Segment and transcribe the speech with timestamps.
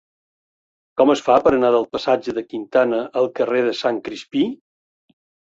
[1.01, 4.45] Com es fa per anar del passatge de Quintana al carrer de Sant Crispí?